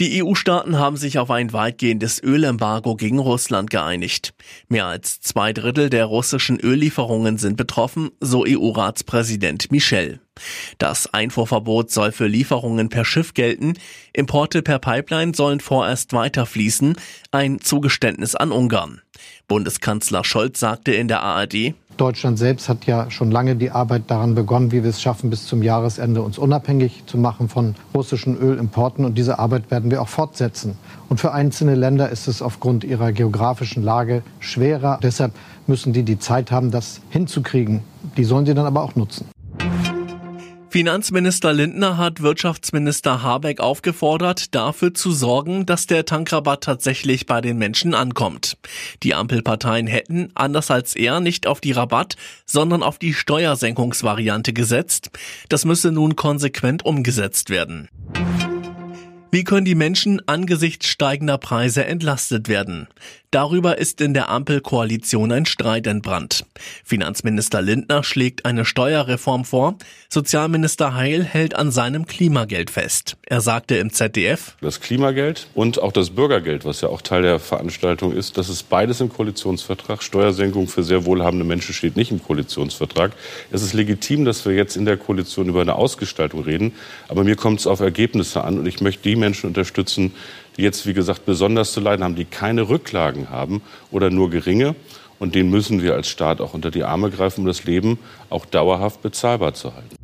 Die 0.00 0.24
EU-Staaten 0.24 0.78
haben 0.78 0.96
sich 0.96 1.18
auf 1.18 1.30
ein 1.30 1.52
weitgehendes 1.52 2.22
Ölembargo 2.22 2.96
gegen 2.96 3.18
Russland 3.18 3.68
geeinigt. 3.68 4.32
Mehr 4.66 4.86
als 4.86 5.20
zwei 5.20 5.52
Drittel 5.52 5.90
der 5.90 6.06
russischen 6.06 6.58
Öllieferungen 6.58 7.36
sind 7.36 7.58
betroffen, 7.58 8.10
so 8.18 8.46
EU-Ratspräsident 8.48 9.70
Michel. 9.70 10.20
Das 10.78 11.12
Einfuhrverbot 11.12 11.90
soll 11.90 12.12
für 12.12 12.28
Lieferungen 12.28 12.88
per 12.88 13.04
Schiff 13.04 13.34
gelten, 13.34 13.74
Importe 14.14 14.62
per 14.62 14.78
Pipeline 14.78 15.34
sollen 15.34 15.60
vorerst 15.60 16.14
weiterfließen, 16.14 16.96
ein 17.30 17.60
Zugeständnis 17.60 18.34
an 18.34 18.52
Ungarn. 18.52 19.02
Bundeskanzler 19.48 20.24
Scholz 20.24 20.60
sagte 20.60 20.92
in 20.92 21.08
der 21.08 21.20
ARD, 21.20 21.74
Deutschland 22.00 22.38
selbst 22.38 22.70
hat 22.70 22.86
ja 22.86 23.10
schon 23.10 23.30
lange 23.30 23.56
die 23.56 23.70
Arbeit 23.70 24.04
daran 24.06 24.34
begonnen, 24.34 24.72
wie 24.72 24.82
wir 24.82 24.88
es 24.88 25.02
schaffen, 25.02 25.28
bis 25.28 25.46
zum 25.46 25.62
Jahresende 25.62 26.22
uns 26.22 26.38
unabhängig 26.38 27.02
zu 27.04 27.18
machen 27.18 27.50
von 27.50 27.74
russischen 27.94 28.38
Ölimporten. 28.38 29.04
Und 29.04 29.18
diese 29.18 29.38
Arbeit 29.38 29.70
werden 29.70 29.90
wir 29.90 30.00
auch 30.00 30.08
fortsetzen. 30.08 30.78
Und 31.10 31.20
für 31.20 31.32
einzelne 31.32 31.74
Länder 31.74 32.08
ist 32.08 32.26
es 32.26 32.40
aufgrund 32.40 32.84
ihrer 32.84 33.12
geografischen 33.12 33.82
Lage 33.82 34.22
schwerer. 34.38 34.98
Deshalb 35.02 35.32
müssen 35.66 35.92
die 35.92 36.02
die 36.02 36.18
Zeit 36.18 36.50
haben, 36.50 36.70
das 36.70 37.02
hinzukriegen. 37.10 37.80
Die 38.16 38.24
sollen 38.24 38.46
sie 38.46 38.54
dann 38.54 38.64
aber 38.64 38.82
auch 38.82 38.96
nutzen. 38.96 39.26
Finanzminister 40.70 41.52
Lindner 41.52 41.96
hat 41.96 42.22
Wirtschaftsminister 42.22 43.24
Habeck 43.24 43.58
aufgefordert, 43.58 44.54
dafür 44.54 44.94
zu 44.94 45.10
sorgen, 45.10 45.66
dass 45.66 45.88
der 45.88 46.04
Tankrabatt 46.04 46.62
tatsächlich 46.62 47.26
bei 47.26 47.40
den 47.40 47.58
Menschen 47.58 47.92
ankommt. 47.92 48.56
Die 49.02 49.16
Ampelparteien 49.16 49.88
hätten, 49.88 50.30
anders 50.36 50.70
als 50.70 50.94
er, 50.94 51.18
nicht 51.18 51.48
auf 51.48 51.60
die 51.60 51.72
Rabatt, 51.72 52.14
sondern 52.46 52.84
auf 52.84 52.98
die 52.98 53.14
Steuersenkungsvariante 53.14 54.52
gesetzt. 54.52 55.10
Das 55.48 55.64
müsse 55.64 55.90
nun 55.90 56.14
konsequent 56.14 56.84
umgesetzt 56.84 57.50
werden. 57.50 57.88
Wie 59.32 59.44
können 59.44 59.64
die 59.64 59.76
Menschen 59.76 60.20
angesichts 60.26 60.86
steigender 60.86 61.38
Preise 61.38 61.84
entlastet 61.84 62.48
werden? 62.48 62.88
Darüber 63.30 63.78
ist 63.78 64.00
in 64.00 64.12
der 64.12 64.28
Ampelkoalition 64.28 65.30
ein 65.30 65.46
Streit 65.46 65.86
entbrannt. 65.86 66.44
Finanzminister 66.84 67.62
Lindner 67.62 68.02
schlägt 68.02 68.44
eine 68.44 68.64
Steuerreform 68.64 69.44
vor. 69.44 69.78
Sozialminister 70.08 70.96
Heil 70.96 71.22
hält 71.22 71.54
an 71.54 71.70
seinem 71.70 72.06
Klimageld 72.06 72.70
fest. 72.70 73.16
Er 73.24 73.40
sagte 73.40 73.76
im 73.76 73.92
ZDF, 73.92 74.56
Das 74.60 74.80
Klimageld 74.80 75.46
und 75.54 75.80
auch 75.80 75.92
das 75.92 76.10
Bürgergeld, 76.10 76.64
was 76.64 76.80
ja 76.80 76.88
auch 76.88 77.02
Teil 77.02 77.22
der 77.22 77.38
Veranstaltung 77.38 78.12
ist, 78.12 78.36
das 78.36 78.48
ist 78.48 78.68
beides 78.68 79.00
im 79.00 79.10
Koalitionsvertrag. 79.10 80.02
Steuersenkung 80.02 80.66
für 80.66 80.82
sehr 80.82 81.04
wohlhabende 81.04 81.44
Menschen 81.44 81.72
steht 81.72 81.94
nicht 81.94 82.10
im 82.10 82.20
Koalitionsvertrag. 82.20 83.12
Es 83.52 83.62
ist 83.62 83.74
legitim, 83.74 84.24
dass 84.24 84.44
wir 84.44 84.54
jetzt 84.54 84.76
in 84.76 84.86
der 84.86 84.96
Koalition 84.96 85.48
über 85.48 85.60
eine 85.60 85.76
Ausgestaltung 85.76 86.42
reden. 86.42 86.72
Aber 87.06 87.22
mir 87.22 87.36
kommt 87.36 87.60
es 87.60 87.68
auf 87.68 87.78
Ergebnisse 87.78 88.42
an 88.42 88.58
und 88.58 88.66
ich 88.66 88.80
möchte 88.80 89.04
die 89.04 89.19
Menschen 89.20 89.46
unterstützen, 89.46 90.12
die 90.56 90.62
jetzt, 90.62 90.86
wie 90.86 90.94
gesagt, 90.94 91.24
besonders 91.26 91.72
zu 91.72 91.80
leiden 91.80 92.04
haben, 92.04 92.16
die 92.16 92.24
keine 92.24 92.68
Rücklagen 92.68 93.30
haben 93.30 93.62
oder 93.90 94.10
nur 94.10 94.30
geringe. 94.30 94.74
Und 95.18 95.34
denen 95.34 95.50
müssen 95.50 95.82
wir 95.82 95.94
als 95.94 96.08
Staat 96.08 96.40
auch 96.40 96.54
unter 96.54 96.70
die 96.70 96.82
Arme 96.82 97.10
greifen, 97.10 97.42
um 97.42 97.46
das 97.46 97.64
Leben 97.64 97.98
auch 98.30 98.46
dauerhaft 98.46 99.02
bezahlbar 99.02 99.54
zu 99.54 99.74
halten. 99.74 99.96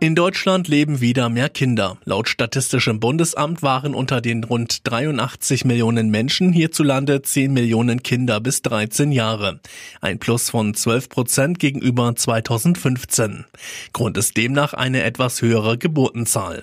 In 0.00 0.14
Deutschland 0.14 0.68
leben 0.68 1.00
wieder 1.00 1.28
mehr 1.28 1.48
Kinder. 1.48 1.98
Laut 2.04 2.28
Statistischem 2.28 3.00
Bundesamt 3.00 3.62
waren 3.62 3.96
unter 3.96 4.20
den 4.20 4.44
rund 4.44 4.86
83 4.86 5.64
Millionen 5.64 6.10
Menschen 6.10 6.52
hierzulande 6.52 7.20
10 7.20 7.52
Millionen 7.52 8.04
Kinder 8.04 8.40
bis 8.40 8.62
13 8.62 9.10
Jahre. 9.10 9.58
Ein 10.00 10.20
Plus 10.20 10.50
von 10.50 10.72
12 10.72 11.08
Prozent 11.08 11.58
gegenüber 11.58 12.14
2015. 12.14 13.44
Grund 13.92 14.16
ist 14.16 14.36
demnach 14.36 14.72
eine 14.72 15.02
etwas 15.02 15.42
höhere 15.42 15.78
Geburtenzahl. 15.78 16.62